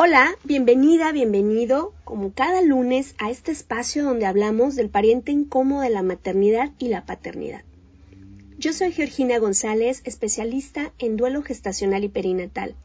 Hola, 0.00 0.36
bienvenida, 0.44 1.10
bienvenido, 1.10 1.92
como 2.04 2.32
cada 2.32 2.62
lunes, 2.62 3.16
a 3.18 3.32
este 3.32 3.50
espacio 3.50 4.04
donde 4.04 4.26
hablamos 4.26 4.76
del 4.76 4.90
pariente 4.90 5.32
incómodo 5.32 5.80
de 5.80 5.90
la 5.90 6.04
maternidad 6.04 6.70
y 6.78 6.86
la 6.86 7.04
paternidad. 7.04 7.64
Yo 8.58 8.72
soy 8.72 8.92
Georgina 8.92 9.40
González, 9.40 10.02
especialista 10.04 10.92
en 11.00 11.16
duelo 11.16 11.42
gestacional 11.42 12.04
y 12.04 12.08
perinatal, 12.08 12.76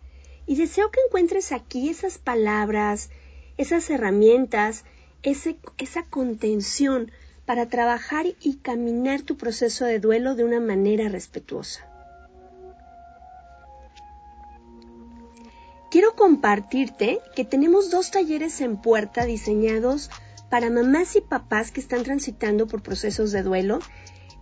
y 0.47 0.55
deseo 0.55 0.89
que 0.89 1.01
encuentres 1.05 1.51
aquí 1.51 1.87
esas 1.87 2.17
palabras, 2.17 3.11
esas 3.57 3.87
herramientas, 3.91 4.83
esa 5.21 6.03
contención 6.09 7.11
para 7.45 7.69
trabajar 7.69 8.25
y 8.41 8.55
caminar 8.55 9.21
tu 9.21 9.37
proceso 9.37 9.85
de 9.85 9.99
duelo 9.99 10.33
de 10.33 10.45
una 10.45 10.59
manera 10.59 11.09
respetuosa. 11.09 11.92
Quiero 15.93 16.15
compartirte 16.15 17.19
que 17.35 17.45
tenemos 17.45 17.91
dos 17.91 18.09
talleres 18.09 18.61
en 18.61 18.81
puerta 18.81 19.25
diseñados 19.25 20.09
para 20.49 20.71
mamás 20.71 21.15
y 21.15 21.21
papás 21.21 21.69
que 21.69 21.81
están 21.81 22.01
transitando 22.01 22.65
por 22.65 22.81
procesos 22.81 23.31
de 23.31 23.43
duelo. 23.43 23.77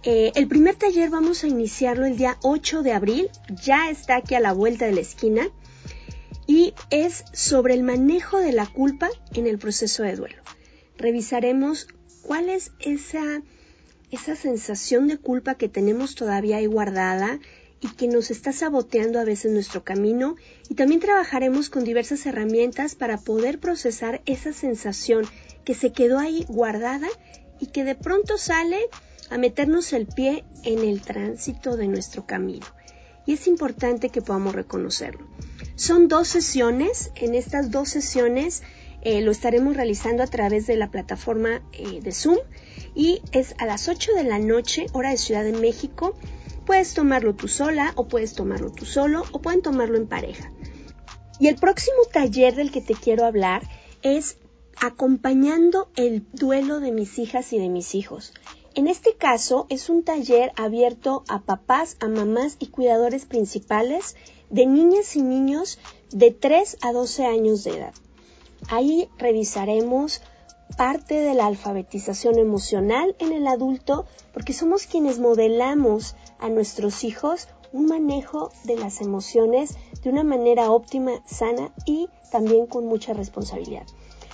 Eh, 0.04 0.32
el 0.36 0.48
primer 0.48 0.76
taller 0.76 1.10
vamos 1.10 1.44
a 1.44 1.50
iniciarlo 1.50 2.06
el 2.06 2.16
día 2.16 2.38
8 2.42 2.84
de 2.84 2.94
abril, 2.94 3.30
ya 3.62 3.90
está 3.90 4.16
aquí 4.16 4.34
a 4.34 4.40
la 4.40 4.54
vuelta 4.54 4.86
de 4.86 4.94
la 4.94 5.02
esquina, 5.02 5.50
y 6.48 6.74
es 6.90 7.26
sobre 7.34 7.74
el 7.74 7.84
manejo 7.84 8.40
de 8.40 8.54
la 8.54 8.66
culpa 8.66 9.10
en 9.34 9.46
el 9.46 9.60
proceso 9.60 10.04
de 10.04 10.16
duelo. 10.16 10.42
Revisaremos 10.98 11.90
cuál 12.22 12.48
es 12.48 12.72
esa, 12.80 13.42
esa 14.10 14.38
sensación 14.38 15.08
de 15.08 15.18
culpa 15.18 15.56
que 15.56 15.68
tenemos 15.68 16.16
todavía 16.16 16.56
ahí 16.56 16.68
guardada 16.68 17.42
y 17.82 17.90
que 17.90 18.08
nos 18.08 18.32
está 18.32 18.54
saboteando 18.54 19.20
a 19.20 19.24
veces 19.24 19.52
nuestro 19.52 19.84
camino 19.84 20.36
y 20.70 20.76
también 20.76 21.02
trabajaremos 21.02 21.70
con 21.70 21.84
diversas 21.84 22.26
herramientas 22.26 22.96
para 22.96 23.18
poder 23.18 23.60
procesar 23.60 24.22
esa 24.26 24.54
sensación 24.54 25.26
que 25.66 25.74
se 25.74 25.92
quedó 25.92 26.20
ahí 26.20 26.46
guardada 26.48 27.08
y 27.60 27.68
que 27.68 27.84
de 27.84 27.96
pronto 27.96 28.38
sale 28.38 28.80
a 29.30 29.38
meternos 29.38 29.94
el 29.94 30.08
pie 30.08 30.44
en 30.64 30.80
el 30.80 31.02
tránsito 31.02 31.76
de 31.76 31.88
nuestro 31.88 32.26
camino. 32.26 32.66
Y 33.26 33.34
es 33.34 33.48
importante 33.48 34.10
que 34.10 34.22
podamos 34.22 34.54
reconocerlo. 34.54 35.28
Son 35.76 36.08
dos 36.08 36.28
sesiones. 36.28 37.12
En 37.16 37.36
estas 37.36 37.72
dos 37.72 37.90
sesiones 37.90 38.64
eh, 39.04 39.22
lo 39.22 39.32
estaremos 39.32 39.76
realizando 39.76 40.24
a 40.24 40.28
través 40.28 40.68
de 40.68 40.76
la 40.76 40.92
plataforma 40.92 41.62
eh, 41.72 42.02
de 42.02 42.12
Zoom 42.12 42.38
y 42.94 43.22
es 43.32 43.56
a 43.58 43.66
las 43.66 43.88
8 43.88 44.14
de 44.14 44.24
la 44.24 44.38
noche, 44.40 44.88
hora 44.92 45.12
de 45.12 45.18
Ciudad 45.18 45.44
de 45.44 45.54
México. 45.54 46.16
Puedes 46.66 46.94
tomarlo 46.94 47.36
tú 47.36 47.48
sola 47.48 47.94
o 47.96 48.08
puedes 48.08 48.34
tomarlo 48.34 48.72
tú 48.72 48.86
solo 48.86 49.24
o 49.32 49.42
pueden 49.42 49.62
tomarlo 49.62 49.98
en 49.98 50.08
pareja. 50.08 50.52
Y 51.40 51.48
el 51.48 51.56
próximo 51.56 51.98
taller 52.12 52.56
del 52.56 52.72
que 52.72 52.82
te 52.82 52.94
quiero 52.94 53.26
hablar 53.26 53.64
es 54.04 54.38
acompañando 54.80 55.90
el 55.96 56.26
duelo 56.34 56.80
de 56.80 56.92
mis 56.92 57.20
hijas 57.20 57.54
y 57.54 57.60
de 57.60 57.70
mis 57.70 57.96
hijos. 57.96 58.34
En 58.74 58.88
este 58.88 59.16
caso 59.16 59.66
es 59.70 59.90
un 59.90 60.04
taller 60.04 60.54
abierto 60.56 61.24
a 61.28 61.42
papás, 61.42 61.98
a 62.00 62.08
mamás 62.08 62.56
y 62.60 62.68
cuidadores 62.68 63.26
principales 63.26 64.16
de 64.50 64.66
niñas 64.66 65.16
y 65.16 65.22
niños 65.22 65.78
de 66.12 66.32
3 66.32 66.78
a 66.82 66.94
12 66.94 67.26
años 67.26 67.64
de 67.64 67.78
edad. 67.78 67.94
Ahí 68.70 69.10
revisaremos 69.18 70.22
parte 70.78 71.16
de 71.16 71.34
la 71.34 71.48
alfabetización 71.48 72.38
emocional 72.38 73.16
en 73.20 73.34
el 73.34 73.48
adulto 73.48 74.06
porque 74.34 74.54
somos 74.54 74.86
quienes 74.86 75.20
modelamos 75.20 76.16
a 76.42 76.50
nuestros 76.50 77.04
hijos 77.04 77.48
un 77.72 77.86
manejo 77.86 78.52
de 78.66 78.76
las 78.76 79.00
emociones 79.00 79.78
de 80.04 80.10
una 80.10 80.24
manera 80.24 80.72
óptima, 80.72 81.24
sana 81.26 81.72
y 81.86 82.10
también 82.32 82.68
con 82.68 82.86
mucha 82.86 83.14
responsabilidad. 83.14 83.86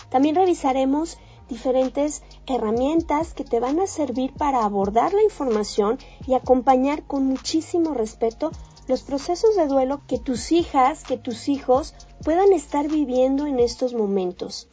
También 0.09 0.35
revisaremos 0.35 1.17
diferentes 1.49 2.23
herramientas 2.45 3.33
que 3.33 3.43
te 3.43 3.59
van 3.59 3.79
a 3.79 3.87
servir 3.87 4.33
para 4.33 4.63
abordar 4.63 5.13
la 5.13 5.23
información 5.23 5.97
y 6.25 6.33
acompañar 6.33 7.03
con 7.03 7.25
muchísimo 7.25 7.93
respeto 7.93 8.51
los 8.87 9.03
procesos 9.03 9.55
de 9.55 9.67
duelo 9.67 10.01
que 10.07 10.17
tus 10.17 10.51
hijas, 10.51 11.03
que 11.03 11.17
tus 11.17 11.49
hijos 11.49 11.93
puedan 12.23 12.53
estar 12.53 12.87
viviendo 12.87 13.45
en 13.45 13.59
estos 13.59 13.93
momentos. 13.93 14.69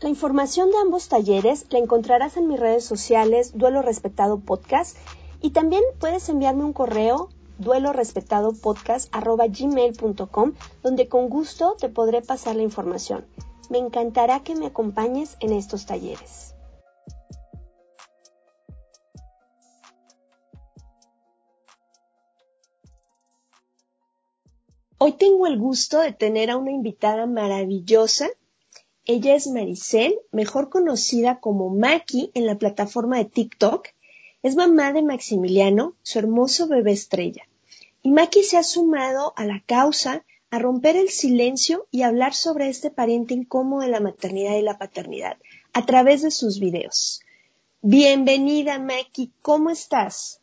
La 0.00 0.08
información 0.08 0.70
de 0.70 0.76
ambos 0.78 1.08
talleres 1.08 1.66
la 1.70 1.78
encontrarás 1.78 2.36
en 2.36 2.48
mis 2.48 2.60
redes 2.60 2.84
sociales 2.84 3.52
Duelo 3.56 3.82
Respetado 3.82 4.38
Podcast 4.38 4.96
y 5.40 5.50
también 5.50 5.82
puedes 5.98 6.28
enviarme 6.28 6.64
un 6.64 6.72
correo 6.72 7.28
duelorespetadopodcast.gmail.com 7.58 10.52
donde 10.82 11.08
con 11.08 11.28
gusto 11.28 11.76
te 11.78 11.88
podré 11.88 12.22
pasar 12.22 12.56
la 12.56 12.62
información. 12.62 13.26
Me 13.70 13.78
encantará 13.78 14.40
que 14.40 14.54
me 14.54 14.66
acompañes 14.66 15.36
en 15.40 15.52
estos 15.52 15.86
talleres. 15.86 16.46
Hoy 24.98 25.12
tengo 25.12 25.46
el 25.46 25.58
gusto 25.58 26.00
de 26.00 26.12
tener 26.12 26.50
a 26.50 26.56
una 26.56 26.70
invitada 26.70 27.26
maravillosa. 27.26 28.28
Ella 29.04 29.34
es 29.34 29.46
Maricel, 29.46 30.18
mejor 30.32 30.70
conocida 30.70 31.38
como 31.38 31.68
Maki 31.68 32.30
en 32.34 32.46
la 32.46 32.56
plataforma 32.56 33.18
de 33.18 33.26
TikTok. 33.26 33.88
Es 34.46 34.54
mamá 34.54 34.92
de 34.92 35.02
Maximiliano, 35.02 35.96
su 36.04 36.20
hermoso 36.20 36.68
bebé 36.68 36.92
estrella. 36.92 37.48
Y 38.00 38.12
Maki 38.12 38.44
se 38.44 38.56
ha 38.56 38.62
sumado 38.62 39.32
a 39.34 39.44
la 39.44 39.64
causa, 39.66 40.24
a 40.50 40.60
romper 40.60 40.94
el 40.94 41.08
silencio 41.08 41.88
y 41.90 42.02
hablar 42.02 42.32
sobre 42.32 42.68
este 42.68 42.92
pariente 42.92 43.34
incómodo 43.34 43.80
de 43.80 43.88
la 43.88 43.98
maternidad 43.98 44.54
y 44.54 44.62
la 44.62 44.78
paternidad 44.78 45.36
a 45.72 45.84
través 45.84 46.22
de 46.22 46.30
sus 46.30 46.60
videos. 46.60 47.22
Bienvenida, 47.82 48.78
Maki, 48.78 49.32
¿cómo 49.42 49.70
estás? 49.70 50.40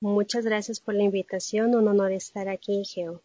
Muchas 0.00 0.44
gracias 0.44 0.80
por 0.80 0.96
la 0.96 1.04
invitación, 1.04 1.76
un 1.76 1.86
honor 1.86 2.10
estar 2.10 2.48
aquí, 2.48 2.82
Geo. 2.84 3.22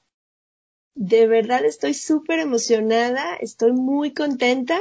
De 0.94 1.26
verdad 1.26 1.66
estoy 1.66 1.96
súper 1.96 2.38
emocionada, 2.38 3.36
estoy 3.38 3.72
muy 3.72 4.14
contenta. 4.14 4.80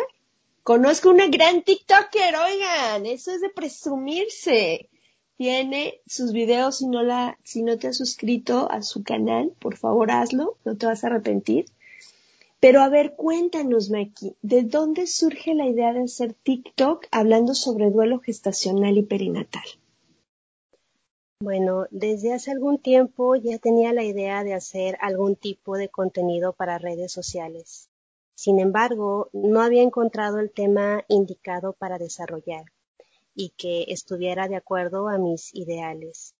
Conozco 0.69 1.09
una 1.09 1.29
gran 1.29 1.63
TikToker, 1.63 2.37
oigan, 2.37 3.07
eso 3.07 3.33
es 3.33 3.41
de 3.41 3.49
presumirse. 3.49 4.91
Tiene 5.39 6.03
sus 6.07 6.35
videos, 6.35 6.77
si 6.77 6.89
no 6.89 7.03
la, 7.03 7.39
si 7.43 7.63
no 7.63 7.79
te 7.79 7.89
has 7.89 7.97
suscrito 7.97 8.71
a 8.71 8.83
su 8.83 9.03
canal, 9.03 9.55
por 9.61 9.79
favor 9.79 10.11
hazlo, 10.11 10.59
no 10.67 10.77
te 10.77 10.85
vas 10.85 11.03
a 11.03 11.07
arrepentir. 11.07 11.65
Pero 12.61 12.83
a 12.83 12.91
ver, 12.91 13.17
cuéntanos, 13.17 13.89
Maki, 13.89 14.37
¿de 14.43 14.63
dónde 14.65 15.07
surge 15.07 15.55
la 15.55 15.65
idea 15.65 15.95
de 15.95 16.03
hacer 16.03 16.35
TikTok 16.35 17.07
hablando 17.13 17.55
sobre 17.55 17.91
duelo 17.91 18.21
gestacional 18.21 18.99
y 18.99 19.05
perinatal? 19.05 19.65
Bueno, 21.41 21.87
desde 21.91 22.35
hace 22.35 22.51
algún 22.51 22.77
tiempo 22.77 23.37
ya 23.37 23.57
tenía 23.57 23.95
la 23.95 24.05
idea 24.05 24.45
de 24.45 24.53
hacer 24.53 24.99
algún 25.01 25.35
tipo 25.35 25.79
de 25.79 25.89
contenido 25.89 26.53
para 26.53 26.77
redes 26.77 27.11
sociales. 27.11 27.88
Sin 28.41 28.61
embargo, 28.61 29.31
no 29.33 29.63
había 29.63 29.83
encontrado 29.83 30.39
el 30.39 30.53
tema 30.53 31.05
indicado 31.09 31.73
para 31.73 31.99
desarrollar 31.99 32.67
y 33.35 33.49
que 33.57 33.87
estuviera 33.89 34.47
de 34.47 34.55
acuerdo 34.55 35.09
a 35.09 35.19
mis 35.19 35.53
ideales. 35.57 36.37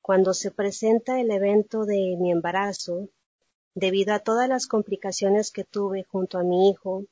Cuando 0.00 0.32
se 0.32 0.50
presenta 0.50 1.20
el 1.20 1.30
evento 1.30 1.84
de 1.84 2.16
mi 2.18 2.30
embarazo, 2.32 3.10
debido 3.74 4.14
a 4.14 4.20
todas 4.20 4.48
las 4.48 4.66
complicaciones 4.66 5.50
que 5.50 5.64
tuve 5.64 6.04
junto 6.04 6.38
a 6.38 6.42
mi 6.42 6.70
hijo, 6.70 7.04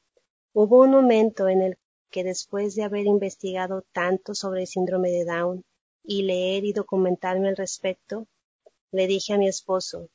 hubo 0.55 0.81
un 0.81 0.93
momento 0.93 1.47
en 1.47 1.61
el 1.61 1.79
que 2.09 2.25
después 2.25 2.75
de 2.75 2.85
haber 2.85 3.05
investigado 3.05 3.85
tanto 3.93 4.35
sobre 4.35 4.63
el 4.63 4.67
síndrome 4.67 5.11
de 5.11 5.27
Down 5.27 5.65
y 6.03 6.23
leer 6.23 6.65
y 6.65 6.73
documentarme 6.73 7.51
al 7.51 7.59
respecto, 7.59 8.27
le 8.91 9.07
dije 9.07 9.35
a 9.35 9.39
mi 9.39 9.49
esposo 9.49 10.09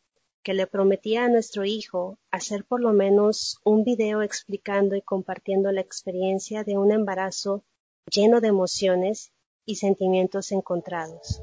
que 0.45 0.53
le 0.53 0.68
prometía 0.68 1.25
a 1.25 1.27
nuestro 1.27 1.65
hijo 1.65 2.19
hacer 2.30 2.65
por 2.65 2.80
lo 2.80 2.94
menos 2.94 3.59
un 3.63 3.83
video 3.83 4.21
explicando 4.21 4.95
y 4.95 5.01
compartiendo 5.01 5.71
la 5.71 5.81
experiencia 5.81 6.63
de 6.63 6.77
un 6.77 6.92
embarazo 6.92 7.63
lleno 8.12 8.42
de 8.42 8.50
emociones 8.50 9.33
y 9.65 9.77
sentimientos 9.77 10.51
encontrados. 10.51 11.42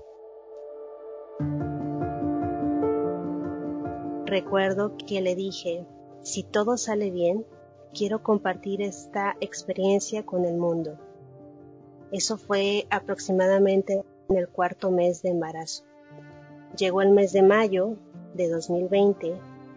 Recuerdo 4.25 4.97
que 4.97 5.21
le 5.21 5.35
dije, 5.35 5.85
si 6.23 6.45
todo 6.45 6.77
sale 6.77 7.11
bien, 7.11 7.45
quiero 7.93 8.23
compartir 8.23 8.83
esta 8.83 9.37
experiencia 9.41 10.25
con 10.25 10.45
el 10.45 10.55
mundo. 10.55 10.97
Eso 12.13 12.37
fue 12.39 12.87
aproximadamente 12.89 14.05
en 14.29 14.37
el 14.37 14.49
cuarto 14.49 14.93
mes 14.93 15.23
de 15.23 15.31
embarazo. 15.31 15.83
Llegó 16.77 17.03
el 17.03 17.11
mes 17.11 17.33
de 17.33 17.43
mayo 17.43 17.97
de 18.35 18.49
2020 18.49 19.35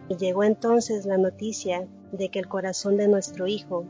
y 0.08 0.16
llegó 0.16 0.44
entonces 0.44 1.06
la 1.06 1.18
noticia 1.18 1.86
de 2.12 2.28
que 2.28 2.38
el 2.38 2.48
corazón 2.48 2.96
de 2.96 3.08
nuestro 3.08 3.46
hijo 3.46 3.84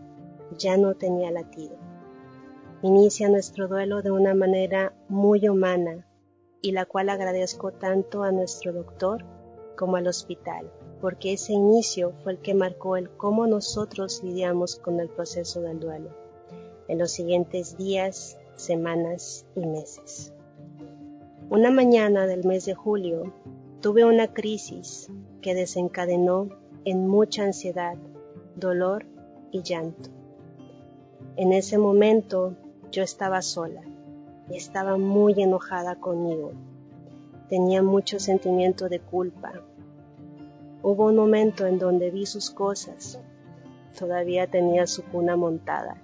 ya 0.59 0.77
no 0.77 0.95
tenía 0.95 1.31
latido. 1.31 1.77
Inicia 2.83 3.29
nuestro 3.29 3.69
duelo 3.69 4.03
de 4.03 4.11
una 4.11 4.35
manera 4.35 4.93
muy 5.09 5.49
humana 5.49 6.07
y 6.63 6.73
la 6.73 6.85
cual 6.85 7.09
agradezco 7.09 7.73
tanto 7.73 8.23
a 8.23 8.33
nuestro 8.33 8.73
doctor 8.73 9.25
como 9.77 9.97
al 9.97 10.07
hospital, 10.07 10.71
porque 11.01 11.35
ese 11.35 11.53
inicio 11.53 12.13
fue 12.23 12.33
el 12.33 12.39
que 12.39 12.55
marcó 12.55 12.97
el 12.97 13.11
cómo 13.11 13.47
nosotros 13.47 14.23
lidiamos 14.25 14.77
con 14.77 15.01
el 15.01 15.09
proceso 15.09 15.61
del 15.61 15.81
duelo 15.81 16.11
en 16.89 16.99
los 16.99 17.11
siguientes 17.11 17.77
días, 17.77 18.39
semanas 18.57 19.45
y 19.55 19.67
meses. 19.67 20.33
Una 21.51 21.71
mañana 21.71 22.27
del 22.27 22.45
mes 22.45 22.65
de 22.65 22.75
julio 22.75 23.33
tuve 23.87 24.05
una 24.05 24.27
crisis 24.27 25.09
que 25.41 25.55
desencadenó 25.55 26.49
en 26.85 27.07
mucha 27.07 27.45
ansiedad, 27.45 27.95
dolor 28.57 29.07
y 29.53 29.63
llanto. 29.63 30.11
En 31.37 31.53
ese 31.53 31.79
momento 31.79 32.57
yo 32.91 33.05
estaba 33.05 33.43
sola 33.43 33.83
y 34.51 34.57
estaba 34.57 34.99
muy 34.99 35.41
enojada 35.41 35.95
conmigo 36.01 36.51
Tenía 37.49 37.81
mucho 37.81 38.19
sentimiento 38.19 38.89
de 38.89 38.99
culpa. 38.99 39.53
Hubo 40.83 41.07
un 41.07 41.15
momento 41.15 41.65
en 41.65 41.79
donde 41.79 42.11
vi 42.11 42.27
sus 42.27 42.51
cosas. 42.51 43.21
Todavía 43.97 44.49
tenía 44.49 44.89
su 44.89 45.05
cuna 45.05 45.37
montada. 45.37 45.97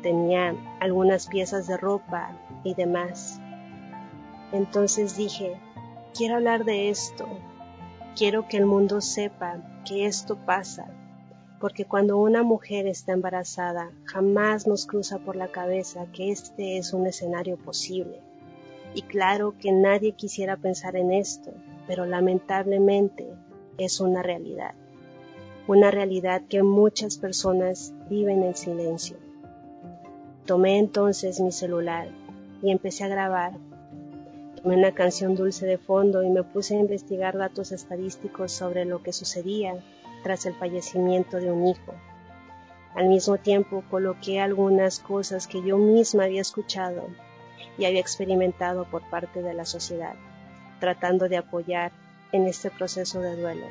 Tenía 0.00 0.54
algunas 0.78 1.26
piezas 1.26 1.66
de 1.66 1.76
ropa 1.76 2.38
y 2.62 2.74
demás. 2.74 3.40
Entonces 4.52 5.16
dije, 5.16 5.60
quiero 6.14 6.36
hablar 6.36 6.64
de 6.64 6.90
esto. 6.90 7.26
Quiero 8.16 8.48
que 8.48 8.56
el 8.56 8.66
mundo 8.66 9.00
sepa 9.00 9.62
que 9.86 10.06
esto 10.06 10.36
pasa, 10.44 10.86
porque 11.60 11.84
cuando 11.84 12.18
una 12.18 12.42
mujer 12.42 12.86
está 12.86 13.12
embarazada, 13.12 13.90
jamás 14.04 14.66
nos 14.66 14.86
cruza 14.86 15.18
por 15.18 15.36
la 15.36 15.48
cabeza 15.48 16.06
que 16.12 16.30
este 16.30 16.78
es 16.78 16.92
un 16.92 17.06
escenario 17.06 17.56
posible. 17.56 18.20
Y 18.94 19.02
claro 19.02 19.54
que 19.58 19.72
nadie 19.72 20.12
quisiera 20.12 20.56
pensar 20.56 20.96
en 20.96 21.12
esto, 21.12 21.52
pero 21.86 22.06
lamentablemente 22.06 23.28
es 23.76 24.00
una 24.00 24.22
realidad. 24.22 24.74
Una 25.66 25.90
realidad 25.90 26.42
que 26.48 26.62
muchas 26.62 27.18
personas 27.18 27.92
viven 28.08 28.42
en 28.42 28.56
silencio. 28.56 29.16
Tomé 30.46 30.78
entonces 30.78 31.40
mi 31.40 31.52
celular 31.52 32.08
y 32.62 32.70
empecé 32.70 33.04
a 33.04 33.08
grabar. 33.08 33.52
Una 34.70 34.92
canción 34.92 35.34
dulce 35.34 35.64
de 35.64 35.78
fondo 35.78 36.22
y 36.22 36.28
me 36.28 36.42
puse 36.42 36.76
a 36.76 36.80
investigar 36.80 37.38
datos 37.38 37.72
estadísticos 37.72 38.52
sobre 38.52 38.84
lo 38.84 39.02
que 39.02 39.14
sucedía 39.14 39.82
tras 40.22 40.44
el 40.44 40.52
fallecimiento 40.52 41.38
de 41.38 41.50
un 41.50 41.68
hijo. 41.68 41.94
Al 42.94 43.08
mismo 43.08 43.38
tiempo 43.38 43.82
coloqué 43.90 44.40
algunas 44.40 44.98
cosas 44.98 45.46
que 45.46 45.62
yo 45.62 45.78
misma 45.78 46.24
había 46.24 46.42
escuchado 46.42 47.08
y 47.78 47.86
había 47.86 48.00
experimentado 48.00 48.84
por 48.84 49.08
parte 49.08 49.40
de 49.40 49.54
la 49.54 49.64
sociedad, 49.64 50.16
tratando 50.80 51.30
de 51.30 51.38
apoyar 51.38 51.90
en 52.32 52.46
este 52.46 52.70
proceso 52.70 53.22
de 53.22 53.40
duelo, 53.40 53.66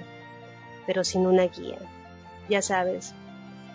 pero 0.88 1.04
sin 1.04 1.28
una 1.28 1.44
guía. 1.44 1.78
Ya 2.50 2.64
sabes, 2.64 3.14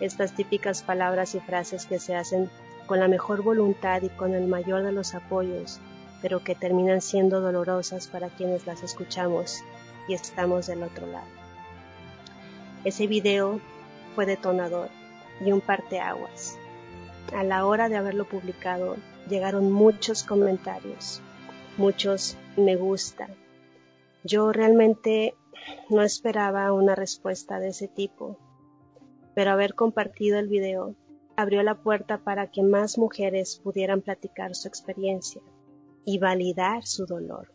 estas 0.01 0.35
típicas 0.35 0.83
palabras 0.83 1.35
y 1.35 1.39
frases 1.39 1.85
que 1.85 1.99
se 1.99 2.17
hacen 2.17 2.49
con 2.85 2.99
la 2.99 3.07
mejor 3.07 3.43
voluntad 3.43 4.01
y 4.01 4.09
con 4.09 4.33
el 4.33 4.45
mayor 4.45 4.83
de 4.83 4.91
los 4.91 5.15
apoyos, 5.15 5.79
pero 6.23 6.41
que 6.41 6.55
terminan 6.55 7.01
siendo 7.01 7.41
dolorosas 7.41 8.07
para 8.07 8.29
quienes 8.29 8.65
las 8.65 8.81
escuchamos 8.81 9.61
y 10.07 10.13
estamos 10.13 10.67
del 10.67 10.81
otro 10.83 11.05
lado. 11.05 11.27
Ese 12.85 13.07
video 13.07 13.59
fue 14.15 14.25
detonador 14.25 14.87
y 15.45 15.51
un 15.51 15.59
parteaguas. 15.59 16.57
A 17.35 17.43
la 17.43 17.65
hora 17.65 17.89
de 17.89 17.97
haberlo 17.97 18.23
publicado, 18.23 18.95
llegaron 19.29 19.69
muchos 19.69 20.23
comentarios, 20.23 21.21
muchos 21.77 22.37
me 22.55 22.77
gusta. 22.77 23.27
Yo 24.23 24.53
realmente 24.53 25.35
no 25.89 26.03
esperaba 26.03 26.71
una 26.71 26.95
respuesta 26.95 27.59
de 27.59 27.69
ese 27.69 27.89
tipo, 27.89 28.37
pero 29.35 29.51
haber 29.51 29.75
compartido 29.75 30.39
el 30.39 30.47
video 30.47 30.95
abrió 31.35 31.63
la 31.63 31.75
puerta 31.75 32.19
para 32.19 32.49
que 32.49 32.63
más 32.63 32.97
mujeres 32.97 33.59
pudieran 33.61 34.01
platicar 34.01 34.55
su 34.55 34.69
experiencia 34.69 35.41
y 36.05 36.19
validar 36.19 36.85
su 36.85 37.05
dolor. 37.05 37.51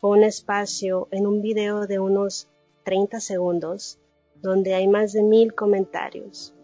Fue 0.00 0.10
un 0.10 0.24
espacio 0.24 1.08
en 1.10 1.26
un 1.26 1.42
video 1.42 1.86
de 1.86 1.98
unos 1.98 2.48
30 2.84 3.20
segundos 3.20 3.98
donde 4.36 4.74
hay 4.74 4.88
más 4.88 5.12
de 5.12 5.22
mil 5.22 5.54
comentarios. 5.54 6.54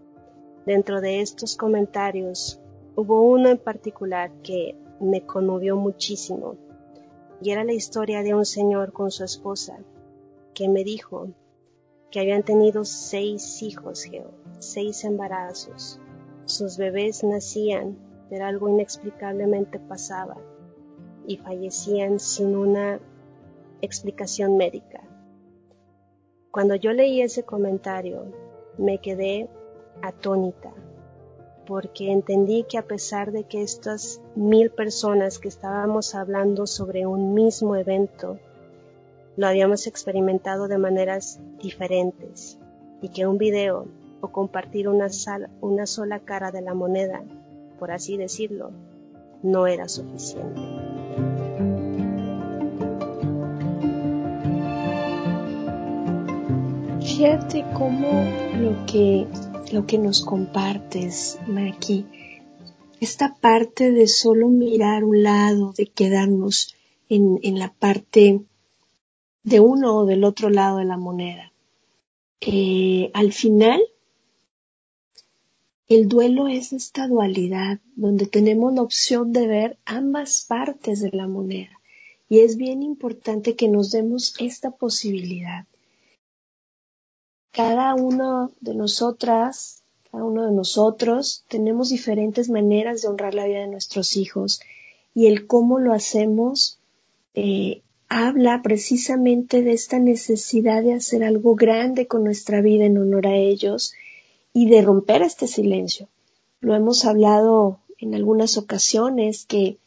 Dentro 0.67 1.01
de 1.01 1.21
estos 1.21 1.57
comentarios 1.57 2.61
Hubo 2.97 3.23
uno 3.23 3.49
en 3.49 3.59
particular 3.59 4.31
que 4.45 4.77
me 5.01 5.27
conmovió 5.27 5.75
muchísimo 5.75 6.55
y 7.43 7.51
era 7.51 7.65
la 7.65 7.73
historia 7.73 8.23
de 8.23 8.35
un 8.35 8.45
señor 8.45 8.93
con 8.93 9.11
su 9.11 9.25
esposa 9.25 9.81
que 10.55 10.69
me 10.69 10.85
dijo 10.85 11.31
que 12.13 12.21
habían 12.21 12.45
tenido 12.45 12.85
seis 12.85 13.63
hijos, 13.63 14.09
seis 14.61 15.03
embarazos. 15.03 15.99
Sus 16.45 16.79
bebés 16.79 17.25
nacían, 17.25 17.99
pero 18.31 18.45
algo 18.47 18.69
inexplicablemente 18.69 19.81
pasaba 19.81 20.37
y 21.26 21.37
fallecían 21.38 22.19
sin 22.19 22.57
una 22.57 23.00
explicación 23.81 24.57
médica. 24.57 25.02
Cuando 26.50 26.75
yo 26.75 26.93
leí 26.93 27.21
ese 27.21 27.43
comentario, 27.43 28.26
me 28.78 28.99
quedé 28.99 29.49
atónita 30.02 30.73
porque 31.66 32.12
entendí 32.12 32.64
que 32.64 32.78
a 32.78 32.87
pesar 32.87 33.33
de 33.33 33.45
que 33.45 33.62
estas 33.62 34.21
mil 34.35 34.71
personas 34.71 35.38
que 35.38 35.49
estábamos 35.49 36.14
hablando 36.14 36.66
sobre 36.66 37.07
un 37.07 37.35
mismo 37.35 37.76
evento, 37.76 38.38
lo 39.37 39.47
habíamos 39.47 39.87
experimentado 39.87 40.69
de 40.69 40.78
maneras 40.78 41.40
diferentes 41.61 42.59
y 43.00 43.09
que 43.09 43.26
un 43.26 43.38
video 43.38 43.87
o 44.21 44.28
compartir 44.28 44.88
una, 44.88 45.09
una 45.61 45.87
sola 45.87 46.21
cara 46.21 46.50
de 46.50 46.62
la 46.62 46.75
moneda, 46.75 47.23
por 47.78 47.90
así 47.90 48.16
decirlo, 48.16 48.71
no 49.43 49.66
era 49.66 49.88
suficiente. 49.88 50.94
Fíjate 57.16 57.64
cómo 57.75 58.25
lo 58.59 58.87
que 58.87 59.28
lo 59.73 59.87
que 59.87 59.99
nos 59.99 60.25
compartes, 60.25 61.38
Maki. 61.47 62.06
Esta 63.00 63.37
parte 63.37 63.92
de 63.92 64.09
solo 64.09 64.49
mirar 64.49 65.04
un 65.04 65.23
lado, 65.23 65.73
de 65.75 65.87
quedarnos 65.87 66.75
en, 67.09 67.38
en 67.44 67.61
la 67.61 67.73
parte 67.73 68.40
de 69.44 69.61
uno 69.61 69.99
o 69.99 70.06
del 70.06 70.25
otro 70.25 70.50
lado 70.50 70.78
de 70.78 70.87
la 70.87 70.97
moneda. 70.97 71.52
eh, 72.40 73.12
al 73.14 73.33
final 73.33 73.80
el 75.87 76.09
duelo 76.09 76.49
es 76.49 76.73
esta 76.73 77.06
dualidad 77.06 77.78
donde 77.94 78.26
tenemos 78.26 78.75
la 78.75 78.83
opción 78.83 79.33
de 79.33 79.47
ver 79.47 79.78
ambas 79.85 80.44
partes 80.49 81.00
de 81.00 81.11
la 81.12 81.28
moneda 81.28 81.80
y 82.28 82.40
es 82.40 82.56
bien 82.56 82.83
importante 82.83 83.54
que 83.54 83.68
nos 83.68 83.92
demos 83.92 84.35
esta 84.40 84.73
posibilidad. 84.73 85.66
Cada 87.54 87.94
uno 87.94 88.50
de 88.61 88.75
nosotras, 88.75 89.82
cada 90.11 90.25
uno 90.25 90.44
de 90.44 90.52
nosotros 90.52 91.44
tenemos 91.46 91.90
diferentes 91.90 92.50
maneras 92.50 93.00
de 93.00 93.08
honrar 93.08 93.32
la 93.32 93.46
vida 93.46 93.61
de 93.61 93.68
nuestros 93.68 94.16
hijos 94.16 94.61
y 95.14 95.28
el 95.28 95.46
cómo 95.46 95.78
lo 95.78 95.92
hacemos 95.92 96.80
eh, 97.34 97.82
habla 98.08 98.61
precisamente 98.62 99.62
de 99.62 99.73
esta 99.73 100.00
necesidad 100.00 100.82
de 100.82 100.94
hacer 100.94 101.23
algo 101.23 101.54
grande 101.54 102.08
con 102.08 102.25
nuestra 102.25 102.61
vida 102.61 102.87
en 102.87 102.99
honor 102.99 103.28
a 103.28 103.37
ellos 103.37 103.94
y 104.52 104.68
de 104.68 104.82
romper 104.82 105.23
este 105.23 105.46
silencio. 105.46 106.08
Lo 106.61 106.75
hemos 106.75 107.04
hablado 107.04 107.78
en 107.99 108.16
algunas 108.16 108.58
ocasiones 108.58 109.46
que 109.46 109.78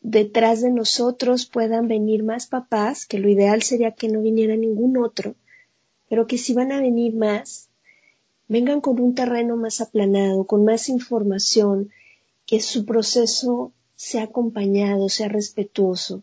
detrás 0.00 0.62
de 0.62 0.70
nosotros 0.70 1.44
puedan 1.44 1.86
venir 1.86 2.22
más 2.22 2.46
papás, 2.46 3.04
que 3.04 3.18
lo 3.18 3.28
ideal 3.28 3.62
sería 3.62 3.90
que 3.90 4.08
no 4.08 4.22
viniera 4.22 4.56
ningún 4.56 4.96
otro, 4.96 5.34
pero 6.10 6.26
que 6.26 6.36
si 6.38 6.52
van 6.54 6.72
a 6.72 6.80
venir 6.80 7.14
más, 7.14 7.68
vengan 8.48 8.80
con 8.80 9.00
un 9.00 9.14
terreno 9.14 9.56
más 9.56 9.80
aplanado, 9.80 10.42
con 10.44 10.64
más 10.64 10.88
información, 10.88 11.90
que 12.46 12.60
su 12.60 12.84
proceso 12.84 13.70
sea 13.94 14.24
acompañado, 14.24 15.08
sea 15.08 15.28
respetuoso. 15.28 16.22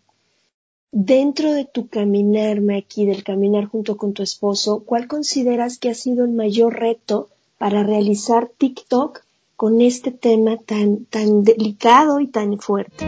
Dentro 0.91 1.53
de 1.53 1.63
tu 1.63 1.87
caminar, 1.87 2.59
Maki, 2.59 3.05
del 3.05 3.23
caminar 3.23 3.65
junto 3.65 3.95
con 3.95 4.11
tu 4.11 4.23
esposo, 4.23 4.83
¿cuál 4.85 5.07
consideras 5.07 5.77
que 5.77 5.89
ha 5.89 5.93
sido 5.93 6.25
el 6.25 6.31
mayor 6.31 6.77
reto 6.77 7.29
para 7.57 7.83
realizar 7.83 8.49
TikTok 8.57 9.21
con 9.55 9.79
este 9.79 10.11
tema 10.11 10.57
tan, 10.57 11.05
tan 11.05 11.43
delicado 11.43 12.19
y 12.19 12.27
tan 12.27 12.59
fuerte? 12.59 13.05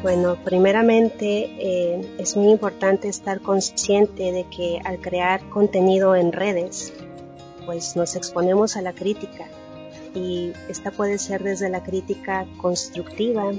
Bueno, 0.00 0.36
primeramente 0.44 1.50
eh, 1.58 2.00
es 2.18 2.36
muy 2.36 2.52
importante 2.52 3.08
estar 3.08 3.40
consciente 3.40 4.30
de 4.30 4.44
que 4.44 4.80
al 4.84 5.00
crear 5.00 5.48
contenido 5.48 6.14
en 6.14 6.30
redes, 6.30 6.92
pues 7.66 7.96
nos 7.96 8.14
exponemos 8.14 8.76
a 8.76 8.82
la 8.82 8.92
crítica. 8.92 9.48
Y 10.14 10.52
esta 10.68 10.92
puede 10.92 11.18
ser 11.18 11.42
desde 11.42 11.68
la 11.68 11.82
crítica 11.82 12.46
constructiva, 12.58 13.50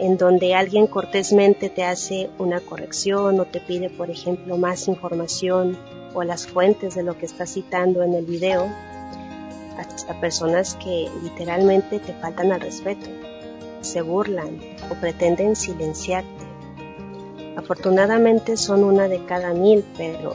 en 0.00 0.18
donde 0.18 0.54
alguien 0.54 0.88
cortésmente 0.88 1.70
te 1.70 1.84
hace 1.84 2.30
una 2.38 2.58
corrección 2.60 3.38
o 3.38 3.44
te 3.44 3.60
pide, 3.60 3.90
por 3.90 4.10
ejemplo, 4.10 4.56
más 4.56 4.88
información 4.88 5.78
o 6.14 6.24
las 6.24 6.48
fuentes 6.48 6.96
de 6.96 7.04
lo 7.04 7.16
que 7.16 7.26
estás 7.26 7.54
citando 7.54 8.02
en 8.02 8.14
el 8.14 8.26
video, 8.26 8.66
hasta 9.78 10.20
personas 10.20 10.74
que 10.74 11.08
literalmente 11.22 12.00
te 12.00 12.12
faltan 12.14 12.50
al 12.50 12.60
respeto, 12.60 13.08
se 13.80 14.02
burlan 14.02 14.60
o 14.90 14.94
pretenden 14.94 15.56
silenciarte. 15.56 16.44
Afortunadamente 17.56 18.56
son 18.56 18.84
una 18.84 19.08
de 19.08 19.24
cada 19.24 19.52
mil, 19.52 19.84
pero 19.96 20.34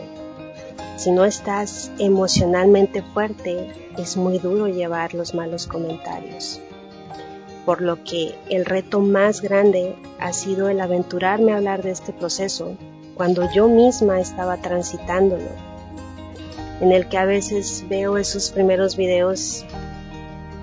si 0.97 1.11
no 1.11 1.25
estás 1.25 1.91
emocionalmente 1.99 3.01
fuerte, 3.01 3.71
es 3.97 4.17
muy 4.17 4.39
duro 4.39 4.67
llevar 4.67 5.13
los 5.13 5.33
malos 5.33 5.67
comentarios. 5.67 6.61
Por 7.65 7.81
lo 7.81 8.03
que 8.03 8.35
el 8.49 8.65
reto 8.65 8.99
más 8.99 9.41
grande 9.41 9.95
ha 10.19 10.31
sido 10.33 10.69
el 10.69 10.79
aventurarme 10.79 11.51
a 11.51 11.57
hablar 11.57 11.83
de 11.83 11.91
este 11.91 12.13
proceso 12.13 12.77
cuando 13.15 13.49
yo 13.53 13.67
misma 13.67 14.19
estaba 14.19 14.57
transitándolo, 14.57 15.49
en 16.81 16.91
el 16.91 17.07
que 17.07 17.17
a 17.17 17.25
veces 17.25 17.85
veo 17.89 18.17
esos 18.17 18.51
primeros 18.51 18.97
videos 18.97 19.65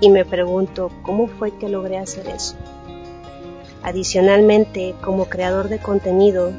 y 0.00 0.10
me 0.10 0.24
pregunto 0.24 0.90
cómo 1.02 1.26
fue 1.26 1.56
que 1.58 1.68
logré 1.68 1.98
hacer 1.98 2.28
eso. 2.28 2.56
Adicionalmente, 3.82 4.94
como 5.02 5.26
creador 5.26 5.68
de 5.68 5.78
contenido, 5.78 6.52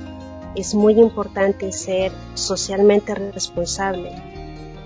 es 0.55 0.75
muy 0.75 0.99
importante 0.99 1.71
ser 1.71 2.11
socialmente 2.33 3.15
responsable 3.15 4.11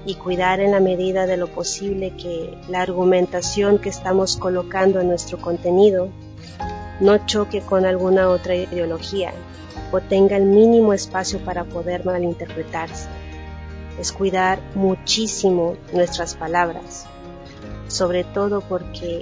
y 0.06 0.16
cuidar 0.16 0.60
en 0.60 0.72
la 0.72 0.80
medida 0.80 1.26
de 1.26 1.36
lo 1.36 1.48
posible 1.48 2.16
que 2.16 2.58
la 2.70 2.82
argumentación 2.82 3.80
que 3.80 3.90
estamos 3.90 4.38
colocando 4.38 5.02
en 5.02 5.08
nuestro 5.10 5.40
contenido 5.40 6.10
no 7.00 7.26
choque 7.26 7.62
con 7.62 7.86
alguna 7.86 8.30
otra 8.30 8.56
ideología 8.56 9.34
o 9.92 10.00
tenga 10.00 10.38
el 10.38 10.46
mínimo 10.46 10.94
espacio 10.94 11.40
para 11.40 11.64
poder 11.66 12.06
malinterpretarse. 12.06 13.10
Es 14.00 14.12
cuidar 14.12 14.60
muchísimo 14.76 15.76
nuestras 15.92 16.36
palabras, 16.36 17.08
sobre 17.88 18.24
todo 18.24 18.62
porque 18.62 19.22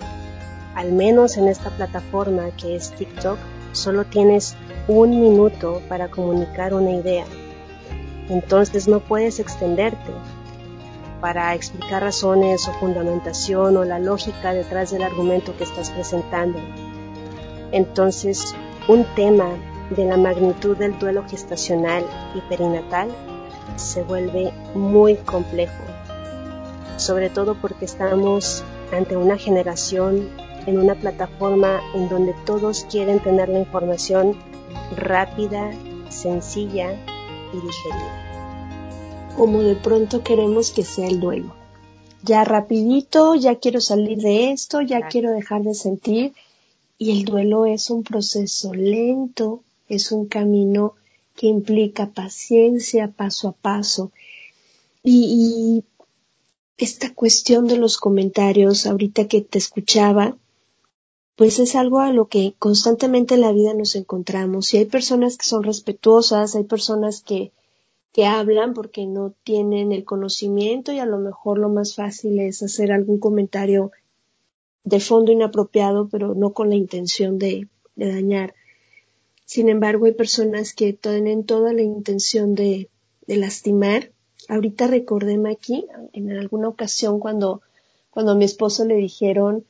al 0.76 0.92
menos 0.92 1.38
en 1.38 1.48
esta 1.48 1.70
plataforma 1.72 2.52
que 2.58 2.76
es 2.76 2.92
TikTok, 2.92 3.38
solo 3.72 4.06
tienes 4.06 4.56
un 4.88 5.10
minuto 5.22 5.82
para 5.90 6.10
comunicar 6.10 6.74
una 6.74 6.92
idea. 6.92 7.26
Entonces 8.30 8.88
no 8.88 9.00
puedes 9.00 9.40
extenderte 9.40 10.12
para 11.22 11.56
explicar 11.56 12.04
razones 12.04 12.68
o 12.68 12.74
fundamentación 12.74 13.78
o 13.78 13.86
la 13.86 14.00
lógica 14.00 14.54
detrás 14.54 14.92
del 14.92 15.04
argumento 15.04 15.56
que 15.58 15.64
estás 15.64 15.90
presentando. 15.90 16.60
Entonces, 17.72 18.54
un 18.88 19.06
tema 19.16 19.50
de 19.90 20.06
la 20.06 20.18
magnitud 20.18 20.78
del 20.78 20.98
duelo 21.00 21.24
gestacional 21.28 22.04
y 22.36 22.42
perinatal 22.42 23.10
se 23.76 24.04
vuelve 24.04 24.52
muy 24.74 25.16
complejo, 25.16 25.84
sobre 26.98 27.30
todo 27.30 27.56
porque 27.56 27.86
estamos 27.86 28.64
ante 28.92 29.18
una 29.18 29.38
generación 29.38 30.30
en 30.66 30.80
una 30.80 30.96
plataforma 30.96 31.82
en 31.94 32.10
donde 32.10 32.34
todos 32.46 32.86
quieren 32.90 33.20
tener 33.20 33.50
la 33.50 33.60
información 33.60 34.36
rápida, 34.96 35.72
sencilla 36.10 36.94
y 37.54 37.58
digerida. 37.58 39.34
Como 39.38 39.62
de 39.62 39.76
pronto 39.76 40.24
queremos 40.24 40.72
que 40.72 40.84
sea 40.84 41.08
el 41.08 41.20
duelo. 41.20 41.54
Ya 42.24 42.44
rapidito, 42.44 43.36
ya 43.36 43.56
quiero 43.56 43.82
salir 43.82 44.20
de 44.20 44.52
esto, 44.52 44.82
ya 44.82 45.08
quiero 45.08 45.32
dejar 45.32 45.62
de 45.62 45.76
sentir. 45.76 46.34
Y 46.98 47.12
el 47.12 47.26
duelo 47.26 47.66
es 47.66 47.90
un 47.90 48.04
proceso 48.04 48.74
lento, 48.74 49.62
es 49.90 50.12
un 50.12 50.28
camino 50.28 50.94
que 51.36 51.48
implica 51.48 52.08
paciencia 52.08 53.10
paso 53.10 53.50
a 53.50 53.52
paso. 53.52 54.12
Y, 55.04 55.84
y 55.84 55.84
esta 56.78 57.14
cuestión 57.14 57.68
de 57.68 57.78
los 57.78 57.98
comentarios, 57.98 58.86
ahorita 58.86 59.28
que 59.28 59.42
te 59.42 59.58
escuchaba, 59.58 60.36
pues 61.36 61.60
es 61.60 61.76
algo 61.76 62.00
a 62.00 62.14
lo 62.14 62.28
que 62.28 62.56
constantemente 62.58 63.36
en 63.36 63.42
la 63.42 63.52
vida 63.52 63.74
nos 63.74 63.96
encontramos. 63.96 64.74
Y 64.74 64.78
hay 64.78 64.86
personas 64.86 65.38
que 65.38 65.46
son 65.46 65.64
respetuosas, 65.64 66.56
hay 66.56 66.64
personas 66.64 67.22
que, 67.22 67.52
que 68.14 68.26
hablan 68.26 68.74
porque 68.74 69.06
no 69.06 69.34
tienen 69.44 69.92
el 69.92 70.06
conocimiento 70.06 70.94
y 70.94 71.00
a 71.00 71.06
lo 71.06 71.18
mejor 71.18 71.60
lo 71.60 71.68
más 71.68 71.96
fácil 71.96 72.40
es 72.40 72.64
hacer 72.64 72.92
algún 72.92 73.20
comentario 73.20 73.92
de 74.86 75.00
fondo 75.00 75.32
inapropiado, 75.32 76.08
pero 76.08 76.36
no 76.36 76.54
con 76.54 76.70
la 76.70 76.76
intención 76.76 77.38
de, 77.38 77.68
de 77.96 78.14
dañar. 78.14 78.54
Sin 79.46 79.68
embargo, 79.68 80.06
hay 80.06 80.14
personas 80.14 80.74
que 80.74 80.94
tienen 80.94 81.44
toda 81.44 81.74
la 81.74 81.82
intención 81.82 82.56
de, 82.56 82.90
de 83.28 83.38
lastimar. 83.38 84.12
Ahorita 84.48 84.88
recordé 84.88 85.38
aquí, 85.50 85.86
en 86.14 86.32
alguna 86.32 86.70
ocasión 86.70 87.20
cuando, 87.20 87.62
cuando 88.10 88.32
a 88.32 88.36
mi 88.36 88.46
esposo 88.46 88.86
le 88.86 88.96
dijeron, 88.96 89.66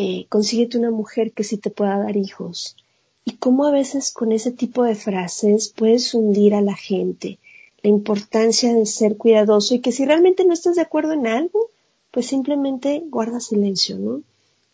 eh, 0.00 0.26
consíguete 0.28 0.78
una 0.78 0.92
mujer 0.92 1.32
que 1.32 1.42
sí 1.42 1.58
te 1.58 1.70
pueda 1.70 1.98
dar 1.98 2.16
hijos. 2.16 2.76
Y 3.24 3.32
cómo 3.32 3.66
a 3.66 3.72
veces 3.72 4.12
con 4.12 4.30
ese 4.30 4.52
tipo 4.52 4.84
de 4.84 4.94
frases 4.94 5.74
puedes 5.76 6.14
hundir 6.14 6.54
a 6.54 6.62
la 6.62 6.76
gente. 6.76 7.38
La 7.82 7.90
importancia 7.90 8.72
de 8.72 8.86
ser 8.86 9.16
cuidadoso 9.16 9.74
y 9.74 9.80
que 9.80 9.90
si 9.90 10.04
realmente 10.04 10.44
no 10.44 10.54
estás 10.54 10.76
de 10.76 10.82
acuerdo 10.82 11.14
en 11.14 11.26
algo, 11.26 11.70
pues 12.12 12.26
simplemente 12.26 13.02
guarda 13.10 13.40
silencio, 13.40 13.98
¿no? 13.98 14.22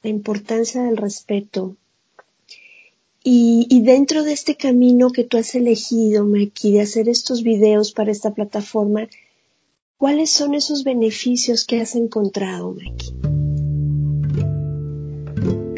La 0.03 0.11
importancia 0.11 0.83
del 0.83 0.99
respeto. 0.99 1.75
Y, 3.23 3.67
y 3.71 3.81
dentro 3.81 4.25
de 4.25 4.35
este 4.35 4.57
camino 4.57 5.11
que 5.11 5.25
tú 5.25 5.39
has 5.39 5.55
elegido, 5.55 6.27
Maki, 6.27 6.73
de 6.73 6.83
hacer 6.83 7.09
estos 7.09 7.43
videos 7.43 7.93
para 7.93 8.13
esta 8.13 8.35
plataforma, 8.35 9.09
¿cuáles 9.97 10.29
son 10.29 10.55
esos 10.55 10.85
beneficios 10.85 11.65
que 11.65 11.81
has 11.81 11.95
encontrado, 11.95 12.75
Maki? 12.75 13.24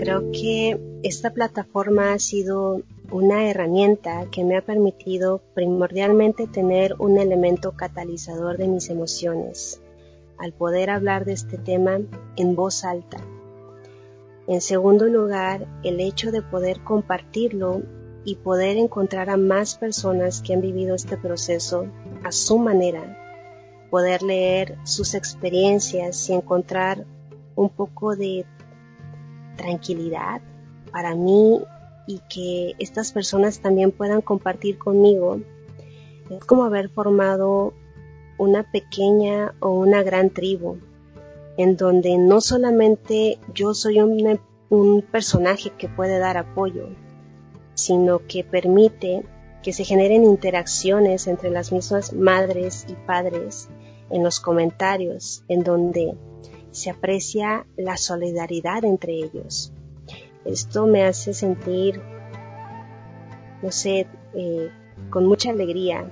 Creo 0.07 0.31
que 0.31 0.81
esta 1.03 1.31
plataforma 1.33 2.13
ha 2.13 2.21
sido 2.21 2.81
una 3.11 3.51
herramienta 3.51 4.27
que 4.31 4.45
me 4.45 4.57
ha 4.57 4.65
permitido 4.65 5.41
primordialmente 5.53 6.47
tener 6.47 6.95
un 7.01 7.19
elemento 7.19 7.73
catalizador 7.73 8.57
de 8.57 8.69
mis 8.69 8.89
emociones, 8.89 9.81
al 10.39 10.53
poder 10.53 10.91
hablar 10.91 11.25
de 11.25 11.33
este 11.33 11.59
tema 11.59 11.99
en 12.37 12.55
voz 12.55 12.85
alta. 12.85 13.17
En 14.47 14.61
segundo 14.61 15.07
lugar, 15.07 15.67
el 15.83 15.99
hecho 15.99 16.31
de 16.31 16.41
poder 16.41 16.85
compartirlo 16.85 17.83
y 18.25 18.37
poder 18.37 18.77
encontrar 18.77 19.29
a 19.29 19.37
más 19.37 19.75
personas 19.75 20.41
que 20.41 20.55
han 20.55 20.61
vivido 20.61 20.95
este 20.95 21.17
proceso 21.17 21.89
a 22.23 22.31
su 22.31 22.59
manera 22.59 23.89
poder 23.91 24.23
leer 24.23 24.79
sus 24.85 25.15
experiencias 25.15 26.31
y 26.31 26.35
encontrar 26.35 27.05
un 27.57 27.71
poco 27.71 28.15
de 28.15 28.47
tranquilidad 29.57 30.41
para 30.93 31.15
mí 31.15 31.61
y 32.07 32.21
que 32.29 32.75
estas 32.79 33.13
personas 33.13 33.61
también 33.61 33.91
puedan 33.93 34.21
compartir 34.21 34.79
conmigo. 34.79 35.41
Es 36.31 36.45
como 36.45 36.65
haber 36.65 36.89
formado 36.89 37.75
una 38.39 38.71
pequeña 38.71 39.55
o 39.61 39.71
una 39.71 40.03
gran 40.03 40.31
tribu, 40.31 40.79
en 41.57 41.77
donde 41.77 42.19
no 42.19 42.41
solamente 42.41 43.39
yo 43.55 43.75
soy 43.75 44.01
un, 44.01 44.41
personaje 45.11 45.71
que 45.71 45.89
puede 45.89 46.19
dar 46.19 46.37
apoyo, 46.37 46.89
sino 47.75 48.27
que 48.27 48.43
permite 48.43 49.25
que 49.63 49.73
se 49.73 49.85
generen 49.85 50.25
interacciones 50.25 51.27
entre 51.27 51.51
las 51.51 51.73
mismas 51.73 52.13
madres 52.13 52.85
y 52.89 52.95
padres 53.07 53.69
en 54.11 54.23
los 54.23 54.41
comentarios, 54.41 55.45
en 55.49 55.63
donde 55.63 56.15
se 56.76 56.90
aprecia 56.90 57.66
la 57.78 57.97
solidaridad 57.97 58.85
entre 58.85 59.14
ellos. 59.14 59.73
Esto 60.45 60.87
me 60.87 61.06
hace 61.06 61.33
sentir, 61.33 62.02
no 63.62 63.73
sé, 63.73 64.06
eh, 64.35 64.71
con 65.09 65.25
mucha 65.25 65.52
alegría. 65.52 66.06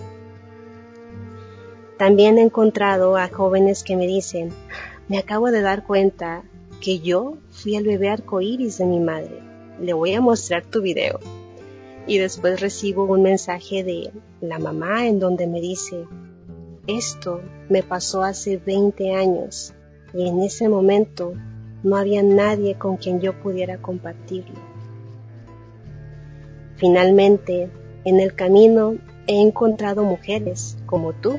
También 1.99 2.39
he 2.39 2.43
encontrado 2.43 3.19
a 3.19 3.29
jóvenes 3.29 3.85
que 3.85 3.95
me 3.95 4.07
dicen, 4.07 4.55
me 5.07 5.19
acabo 5.19 5.51
de 5.51 5.61
dar 5.61 5.85
cuenta 5.85 6.43
que 6.81 6.99
yo 6.99 7.37
fui 7.51 7.77
el 7.77 7.85
bebé 7.85 8.09
arcoíris 8.09 8.79
de 8.79 8.87
mi 8.87 9.01
madre. 9.01 9.43
Le 9.79 9.93
voy 9.93 10.15
a 10.15 10.23
mostrar 10.23 10.65
tu 10.65 10.81
video 10.81 11.21
y 12.07 12.17
después 12.17 12.63
recibo 12.63 13.05
un 13.05 13.23
mensaje 13.23 13.85
de 13.85 14.13
la 14.41 14.59
mamá 14.59 15.07
en 15.07 15.19
donde 15.19 15.47
me 15.47 15.61
dice, 15.61 16.07
esto 16.87 17.43
me 17.69 17.83
pasó 17.83 18.23
hace 18.23 18.57
20 18.57 19.15
años 19.15 19.75
y 20.15 20.29
en 20.29 20.41
ese 20.41 20.69
momento 20.69 21.35
no 21.83 21.97
había 21.97 22.23
nadie 22.23 22.77
con 22.77 22.97
quien 22.97 23.21
yo 23.21 23.39
pudiera 23.41 23.79
compartirlo. 23.79 24.55
Finalmente, 26.77 27.69
en 28.05 28.21
el 28.21 28.35
camino 28.35 28.97
he 29.27 29.41
encontrado 29.41 30.05
mujeres 30.05 30.79
como 30.87 31.13
tú, 31.13 31.39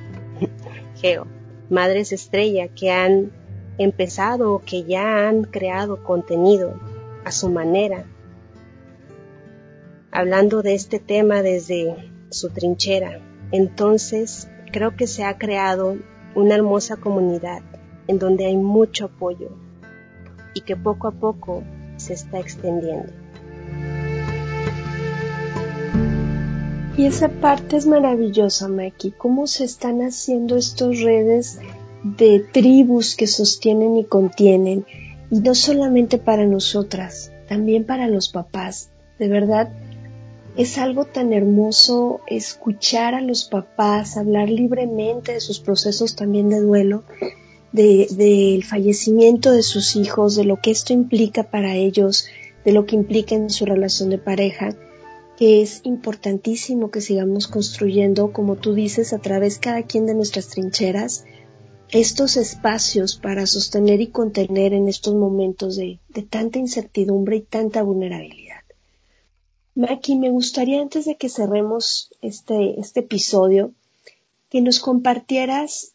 Geo, 0.95 1.25
madres 1.69 2.11
estrella 2.11 2.67
que 2.67 2.91
han 2.91 3.31
empezado 3.77 4.53
o 4.53 4.59
que 4.59 4.83
ya 4.83 5.27
han 5.27 5.43
creado 5.43 6.03
contenido 6.03 6.79
a 7.23 7.31
su 7.31 7.49
manera 7.49 8.05
hablando 10.15 10.61
de 10.61 10.75
este 10.75 10.99
tema 10.99 11.41
desde 11.41 11.93
su 12.29 12.49
trinchera. 12.49 13.19
Entonces, 13.51 14.47
creo 14.71 14.95
que 14.95 15.07
se 15.07 15.25
ha 15.25 15.37
creado 15.37 15.97
una 16.35 16.55
hermosa 16.55 16.95
comunidad 16.95 17.61
en 18.07 18.19
donde 18.19 18.45
hay 18.45 18.57
mucho 18.57 19.05
apoyo 19.05 19.49
y 20.53 20.61
que 20.61 20.75
poco 20.75 21.07
a 21.07 21.11
poco 21.11 21.63
se 21.97 22.13
está 22.13 22.39
extendiendo. 22.39 23.11
Y 26.97 27.05
esa 27.05 27.27
parte 27.27 27.75
es 27.75 27.85
maravillosa, 27.85 28.69
Maki, 28.69 29.11
cómo 29.11 29.47
se 29.47 29.65
están 29.65 29.99
haciendo 29.99 30.55
estas 30.55 31.01
redes 31.01 31.59
de 32.03 32.39
tribus 32.39 33.15
que 33.15 33.27
sostienen 33.27 33.97
y 33.97 34.05
contienen, 34.05 34.85
y 35.29 35.39
no 35.39 35.55
solamente 35.55 36.17
para 36.17 36.45
nosotras, 36.45 37.33
también 37.49 37.85
para 37.85 38.07
los 38.07 38.29
papás. 38.29 38.91
De 39.19 39.27
verdad, 39.27 39.73
es 40.55 40.77
algo 40.77 41.03
tan 41.03 41.33
hermoso 41.33 42.21
escuchar 42.27 43.13
a 43.13 43.21
los 43.21 43.43
papás 43.43 44.15
hablar 44.15 44.49
libremente 44.49 45.33
de 45.33 45.41
sus 45.41 45.59
procesos 45.59 46.15
también 46.15 46.49
de 46.49 46.61
duelo, 46.61 47.03
del 47.75 48.63
fallecimiento 48.63 49.51
de 49.51 49.63
sus 49.63 49.95
hijos, 49.95 50.35
de 50.35 50.45
lo 50.45 50.61
que 50.61 50.71
esto 50.71 50.93
implica 50.93 51.43
para 51.43 51.75
ellos, 51.75 52.27
de 52.63 52.71
lo 52.71 52.85
que 52.85 52.95
implica 52.95 53.35
en 53.35 53.49
su 53.49 53.65
relación 53.65 54.09
de 54.09 54.17
pareja, 54.17 54.75
que 55.37 55.61
es 55.61 55.81
importantísimo 55.83 56.89
que 56.89 57.01
sigamos 57.01 57.47
construyendo, 57.47 58.31
como 58.31 58.55
tú 58.55 58.73
dices, 58.73 59.11
a 59.11 59.19
través 59.19 59.59
cada 59.59 59.83
quien 59.83 60.05
de 60.05 60.15
nuestras 60.15 60.47
trincheras, 60.47 61.25
estos 61.89 62.37
espacios 62.37 63.17
para 63.17 63.45
sostener 63.45 64.01
y 64.01 64.07
contener 64.07 64.73
en 64.73 64.87
estos 64.87 65.13
momentos 65.13 65.75
de 65.75 65.99
tanta 66.29 66.57
incertidumbre 66.57 67.35
y 67.37 67.41
tanta 67.41 67.83
vulnerabilidad. 67.83 68.55
Maki, 69.75 70.15
me 70.15 70.29
gustaría 70.29 70.81
antes 70.81 71.03
de 71.03 71.17
que 71.17 71.27
cerremos 71.27 72.09
este, 72.21 72.79
este 72.79 73.01
episodio, 73.01 73.73
que 74.49 74.61
nos 74.61 74.79
compartieras 74.79 75.91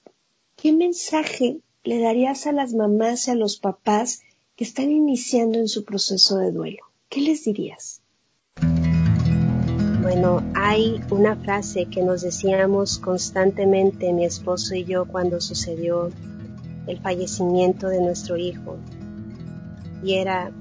qué 0.57 0.73
mensaje 0.73 1.61
le 1.83 1.99
darías 1.99 2.47
a 2.47 2.53
las 2.53 2.75
mamás 2.75 3.27
y 3.27 3.31
a 3.31 3.35
los 3.35 3.57
papás 3.59 4.21
que 4.55 4.65
están 4.65 4.91
iniciando 4.91 5.59
en 5.59 5.69
su 5.69 5.85
proceso 5.85 6.37
de 6.37 6.53
duelo. 6.53 6.83
¿Qué 7.09 7.23
les 7.23 7.45
dirías? 7.45 8.03
Bueno, 10.03 10.43
hay 10.55 11.01
una 11.11 11.37
frase 11.37 11.87
que 11.87 12.03
nos 12.03 12.21
decíamos 12.21 12.99
constantemente 12.99 14.13
mi 14.13 14.25
esposo 14.25 14.75
y 14.75 14.85
yo 14.85 15.07
cuando 15.07 15.41
sucedió 15.41 16.11
el 16.87 17.01
fallecimiento 17.01 17.89
de 17.89 18.01
nuestro 18.01 18.37
hijo. 18.37 18.77
Y 20.05 20.15
era, 20.15 20.53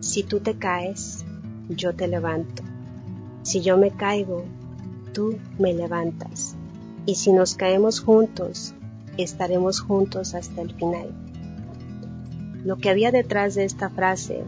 si 0.00 0.22
tú 0.22 0.40
te 0.40 0.58
caes, 0.58 1.24
yo 1.68 1.94
te 1.94 2.08
levanto. 2.08 2.62
Si 3.42 3.62
yo 3.62 3.78
me 3.78 3.90
caigo, 3.90 4.44
tú 5.14 5.38
me 5.58 5.72
levantas. 5.72 6.56
Y 7.06 7.14
si 7.14 7.32
nos 7.32 7.54
caemos 7.54 8.00
juntos, 8.00 8.74
estaremos 9.22 9.80
juntos 9.80 10.34
hasta 10.34 10.62
el 10.62 10.74
final. 10.74 11.10
Lo 12.64 12.76
que 12.76 12.90
había 12.90 13.12
detrás 13.12 13.54
de 13.54 13.64
esta 13.64 13.90
frase 13.90 14.42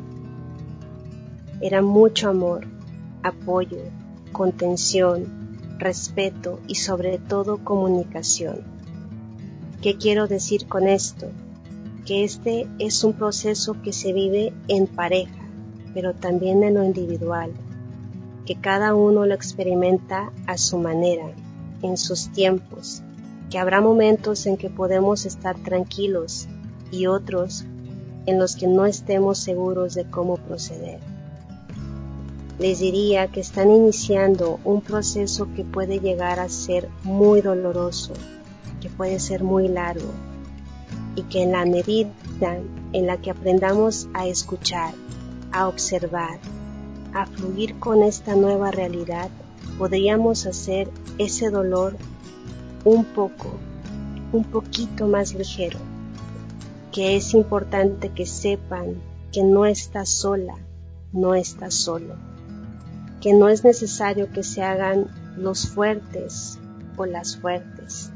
era 1.61 1.83
mucho 1.83 2.28
amor, 2.28 2.66
apoyo, 3.22 3.78
contención, 4.33 5.26
respeto 5.78 6.61
y 6.66 6.76
sobre 6.76 7.18
todo 7.18 7.64
comunicación. 7.64 8.61
¿Qué 9.83 9.96
quiero 9.96 10.26
decir 10.26 10.66
con 10.66 10.88
esto? 10.88 11.26
Que 12.04 12.24
este 12.24 12.66
es 12.78 13.04
un 13.04 13.12
proceso 13.12 13.81
que 13.83 13.92
se 13.92 14.12
vive 14.12 14.52
en 14.66 14.87
pareja 14.87 15.38
pero 15.94 16.14
también 16.14 16.62
en 16.62 16.74
lo 16.74 16.85
individual, 16.85 17.50
que 18.46 18.54
cada 18.54 18.94
uno 18.94 19.26
lo 19.26 19.35
experimenta 19.35 20.33
a 20.46 20.57
su 20.57 20.78
manera, 20.78 21.33
en 21.83 21.96
sus 21.96 22.31
tiempos, 22.31 23.02
que 23.51 23.59
habrá 23.59 23.81
momentos 23.81 24.47
en 24.47 24.57
que 24.57 24.71
podemos 24.71 25.27
estar 25.27 25.57
tranquilos 25.57 26.49
y 26.91 27.07
otros 27.07 27.65
en 28.27 28.39
los 28.39 28.57
que 28.57 28.67
no 28.67 28.85
estemos 28.85 29.39
seguros 29.39 29.95
de 29.95 30.05
cómo 30.05 30.37
proceder. 30.37 31.01
Les 32.59 32.81
diría 32.81 33.29
que 33.29 33.41
están 33.41 33.71
iniciando 33.71 34.59
un 34.65 34.81
proceso 34.81 35.49
que 35.55 35.65
puede 35.65 36.01
llegar 36.01 36.41
a 36.41 36.49
ser 36.49 36.89
muy 37.05 37.41
doloroso, 37.41 38.13
que 38.81 38.91
puede 38.91 39.21
ser 39.21 39.45
muy 39.45 39.69
largo, 39.69 40.11
y 41.15 41.23
que 41.23 41.43
en 41.43 41.53
la 41.53 41.65
medida 41.65 42.11
en 42.93 43.07
la 43.07 43.17
que 43.17 43.31
aprendamos 43.31 44.09
a 44.13 44.27
escuchar 44.27 44.93
a 45.53 45.69
observar, 45.69 46.39
a 47.15 47.27
fluir 47.27 47.79
con 47.79 48.03
esta 48.03 48.35
nueva 48.35 48.71
realidad, 48.71 49.31
podríamos 49.79 50.47
hacer 50.47 50.91
ese 51.19 51.51
dolor 51.51 51.97
un 52.85 53.05
poco, 53.05 53.59
un 54.33 54.45
poquito 54.45 55.07
más 55.07 55.35
ligero, 55.35 55.79
que 56.93 57.17
es 57.17 57.35
importante 57.35 58.11
que 58.11 58.27
sepan 58.27 58.97
que 59.33 59.43
no 59.43 59.67
estás 59.67 60.09
sola, 60.09 60.55
no 61.12 61.35
estás 61.35 61.75
solo, 61.75 62.14
que 63.21 63.33
no 63.33 63.49
es 63.49 63.64
necesario 63.64 64.31
que 64.31 64.43
se 64.43 64.62
hagan 64.62 65.07
los 65.37 65.69
fuertes 65.69 66.59
o 66.97 67.07
las 67.07 67.37
fuertes, 67.37 68.11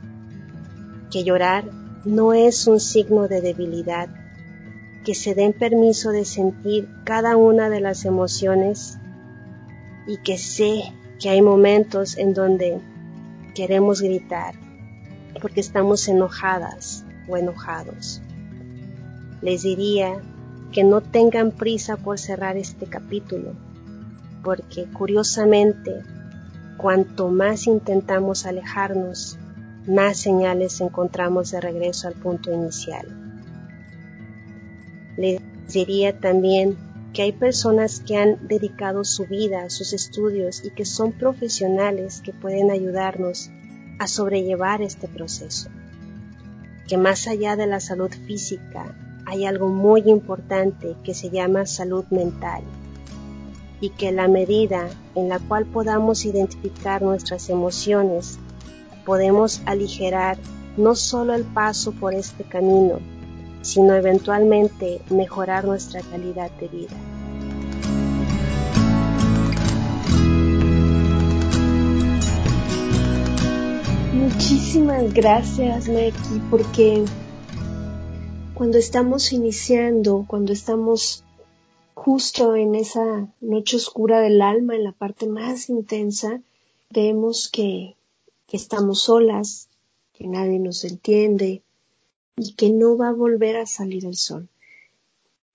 que 1.10 1.24
llorar 1.24 1.64
no 2.04 2.32
es 2.32 2.66
un 2.66 2.80
signo 2.80 3.28
de 3.28 3.40
debilidad, 3.40 4.08
que 5.04 5.14
se 5.14 5.34
den 5.34 5.52
permiso 5.52 6.10
de 6.10 6.24
sentir 6.24 6.88
cada 7.04 7.36
una 7.36 7.68
de 7.68 7.80
las 7.80 8.04
emociones 8.04 8.98
y 10.06 10.18
que 10.18 10.38
sé 10.38 10.92
que 11.20 11.28
hay 11.28 11.42
momentos 11.42 12.16
en 12.16 12.34
donde 12.34 12.80
queremos 13.54 14.00
gritar 14.00 14.54
porque 15.40 15.60
estamos 15.60 16.08
enojadas 16.08 17.04
o 17.28 17.36
enojados. 17.36 18.20
Les 19.40 19.62
diría 19.62 20.20
que 20.72 20.84
no 20.84 21.00
tengan 21.00 21.50
prisa 21.50 21.96
por 21.96 22.18
cerrar 22.18 22.56
este 22.56 22.86
capítulo, 22.86 23.54
porque 24.42 24.84
curiosamente, 24.84 26.02
cuanto 26.76 27.28
más 27.28 27.66
intentamos 27.66 28.46
alejarnos, 28.46 29.38
más 29.86 30.16
señales 30.16 30.80
encontramos 30.80 31.50
de 31.50 31.60
regreso 31.60 32.08
al 32.08 32.14
punto 32.14 32.52
inicial. 32.52 33.06
Les 35.16 35.40
diría 35.72 36.18
también 36.18 36.76
que 37.12 37.22
hay 37.22 37.32
personas 37.32 38.00
que 38.00 38.16
han 38.16 38.48
dedicado 38.48 39.04
su 39.04 39.26
vida 39.26 39.68
sus 39.70 39.92
estudios 39.92 40.64
y 40.64 40.70
que 40.70 40.84
son 40.84 41.12
profesionales 41.12 42.22
que 42.24 42.32
pueden 42.32 42.70
ayudarnos 42.70 43.50
a 43.98 44.06
sobrellevar 44.06 44.82
este 44.82 45.08
proceso. 45.08 45.68
que 46.88 46.98
más 46.98 47.26
allá 47.26 47.56
de 47.56 47.66
la 47.66 47.80
salud 47.80 48.10
física 48.26 48.94
hay 49.24 49.46
algo 49.46 49.68
muy 49.68 50.02
importante 50.06 50.96
que 51.04 51.14
se 51.14 51.30
llama 51.30 51.64
salud 51.64 52.04
mental 52.10 52.62
y 53.80 53.90
que 53.90 54.12
la 54.12 54.28
medida 54.28 54.88
en 55.14 55.28
la 55.28 55.38
cual 55.38 55.66
podamos 55.66 56.24
identificar 56.24 57.02
nuestras 57.02 57.50
emociones, 57.50 58.38
podemos 59.04 59.62
aligerar 59.66 60.38
no 60.76 60.94
solo 60.94 61.34
el 61.34 61.44
paso 61.44 61.92
por 61.92 62.14
este 62.14 62.44
camino, 62.44 63.00
sino 63.62 63.94
eventualmente 63.94 65.00
mejorar 65.08 65.64
nuestra 65.64 66.02
calidad 66.02 66.50
de 66.60 66.68
vida. 66.68 66.96
Muchísimas 74.12 75.14
gracias, 75.14 75.88
Meki, 75.88 76.40
porque 76.50 77.04
cuando 78.54 78.78
estamos 78.78 79.32
iniciando, 79.32 80.24
cuando 80.28 80.52
estamos 80.52 81.24
justo 81.94 82.56
en 82.56 82.74
esa 82.74 83.28
noche 83.40 83.76
oscura 83.76 84.20
del 84.20 84.42
alma, 84.42 84.74
en 84.74 84.84
la 84.84 84.92
parte 84.92 85.26
más 85.26 85.68
intensa, 85.68 86.40
creemos 86.90 87.48
que, 87.48 87.96
que 88.46 88.56
estamos 88.56 89.02
solas, 89.02 89.68
que 90.12 90.26
nadie 90.26 90.58
nos 90.58 90.84
entiende 90.84 91.62
y 92.36 92.54
que 92.54 92.70
no 92.70 92.96
va 92.96 93.08
a 93.08 93.12
volver 93.12 93.56
a 93.56 93.66
salir 93.66 94.04
el 94.04 94.16
sol. 94.16 94.48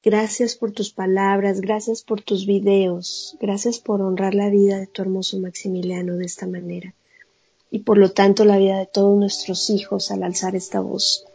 Gracias 0.03 0.55
por 0.55 0.71
tus 0.71 0.91
palabras, 0.91 1.59
gracias 1.59 2.01
por 2.01 2.21
tus 2.21 2.45
videos, 2.45 3.35
gracias 3.41 3.79
por 3.79 4.01
honrar 4.01 4.35
la 4.35 4.49
vida 4.49 4.79
de 4.79 4.87
tu 4.87 5.01
hermoso 5.01 5.39
Maximiliano 5.39 6.15
de 6.15 6.25
esta 6.25 6.47
manera 6.47 6.93
y 7.69 7.79
por 7.79 7.97
lo 7.97 8.11
tanto 8.11 8.45
la 8.45 8.57
vida 8.57 8.77
de 8.79 8.85
todos 8.85 9.17
nuestros 9.17 9.69
hijos 9.69 10.11
al 10.11 10.23
alzar 10.23 10.55
esta 10.55 10.79
voz. 10.79 11.25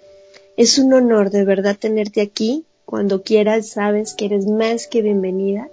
Es 0.57 0.79
un 0.79 0.93
honor 0.93 1.31
de 1.31 1.45
verdad 1.45 1.77
tenerte 1.79 2.21
aquí 2.21 2.65
cuando 2.85 3.23
quieras 3.23 3.69
sabes 3.69 4.15
que 4.15 4.27
eres 4.27 4.47
más 4.47 4.87
que 4.87 5.03
bienvenida. 5.03 5.69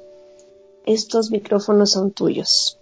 Estos 0.86 1.32
micrófonos 1.32 1.92
son 1.92 2.12
tuyos. 2.12 2.78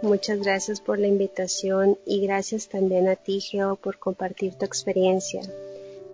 Muchas 0.00 0.40
gracias 0.40 0.80
por 0.80 0.98
la 0.98 1.06
invitación 1.06 1.98
y 2.06 2.20
gracias 2.22 2.68
también 2.68 3.08
a 3.08 3.16
ti, 3.16 3.40
Geo, 3.40 3.76
por 3.76 3.98
compartir 3.98 4.54
tu 4.54 4.64
experiencia. 4.64 5.42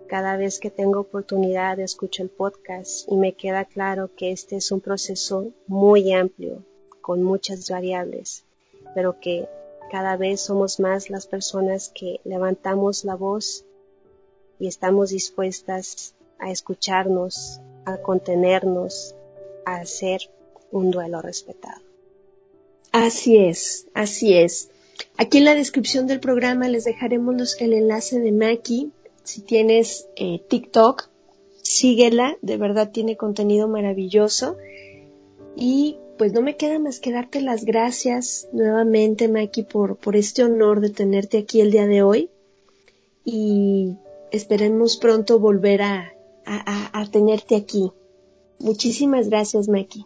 Cada 0.09 0.37
vez 0.37 0.57
que 0.57 0.71
tengo 0.71 1.01
oportunidad 1.01 1.79
escucho 1.79 2.23
el 2.23 2.29
podcast 2.29 3.07
y 3.11 3.15
me 3.15 3.33
queda 3.33 3.65
claro 3.65 4.09
que 4.15 4.31
este 4.31 4.55
es 4.55 4.71
un 4.71 4.81
proceso 4.81 5.51
muy 5.67 6.11
amplio, 6.13 6.65
con 6.99 7.21
muchas 7.21 7.69
variables, 7.69 8.43
pero 8.95 9.19
que 9.19 9.47
cada 9.91 10.17
vez 10.17 10.41
somos 10.41 10.79
más 10.79 11.11
las 11.11 11.27
personas 11.27 11.91
que 11.93 12.21
levantamos 12.23 13.05
la 13.05 13.13
voz 13.13 13.65
y 14.57 14.65
estamos 14.65 15.11
dispuestas 15.11 16.15
a 16.39 16.49
escucharnos, 16.49 17.61
a 17.85 17.97
contenernos, 17.97 19.13
a 19.63 19.75
hacer 19.75 20.21
un 20.71 20.89
duelo 20.89 21.21
respetado. 21.21 21.83
Así 22.91 23.37
es, 23.37 23.85
así 23.93 24.33
es. 24.33 24.71
Aquí 25.17 25.37
en 25.37 25.45
la 25.45 25.53
descripción 25.53 26.07
del 26.07 26.19
programa 26.19 26.67
les 26.67 26.85
dejaremos 26.85 27.55
el 27.61 27.73
enlace 27.73 28.19
de 28.19 28.31
Maki. 28.31 28.91
Si 29.23 29.41
tienes 29.41 30.07
eh, 30.15 30.41
TikTok, 30.47 31.09
síguela, 31.61 32.37
de 32.41 32.57
verdad 32.57 32.91
tiene 32.91 33.17
contenido 33.17 33.67
maravilloso. 33.67 34.57
Y 35.55 35.97
pues 36.17 36.33
no 36.33 36.41
me 36.41 36.57
queda 36.57 36.79
más 36.79 36.99
que 36.99 37.11
darte 37.11 37.41
las 37.41 37.63
gracias 37.63 38.47
nuevamente, 38.51 39.27
Maki, 39.27 39.63
por, 39.63 39.97
por 39.97 40.15
este 40.15 40.43
honor 40.43 40.81
de 40.81 40.89
tenerte 40.89 41.37
aquí 41.37 41.61
el 41.61 41.71
día 41.71 41.87
de 41.87 42.03
hoy. 42.03 42.29
Y 43.23 43.95
esperemos 44.31 44.97
pronto 44.97 45.39
volver 45.39 45.81
a, 45.81 46.13
a, 46.45 47.05
tenerte 47.11 47.55
aquí. 47.55 47.91
Muchísimas 48.59 49.29
gracias, 49.29 49.69
Maki. 49.69 50.05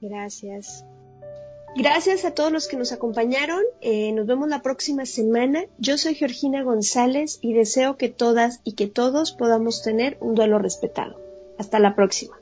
Gracias. 0.00 0.84
Gracias 1.74 2.26
a 2.26 2.34
todos 2.34 2.52
los 2.52 2.68
que 2.68 2.76
nos 2.76 2.92
acompañaron. 2.92 3.62
Eh, 3.80 4.12
nos 4.12 4.26
vemos 4.26 4.48
la 4.48 4.60
próxima 4.60 5.06
semana. 5.06 5.64
Yo 5.78 5.96
soy 5.96 6.14
Georgina 6.14 6.62
González 6.62 7.38
y 7.40 7.54
deseo 7.54 7.96
que 7.96 8.10
todas 8.10 8.60
y 8.62 8.72
que 8.74 8.88
todos 8.88 9.32
podamos 9.32 9.82
tener 9.82 10.18
un 10.20 10.34
duelo 10.34 10.58
respetado. 10.58 11.18
Hasta 11.58 11.78
la 11.78 11.94
próxima. 11.94 12.41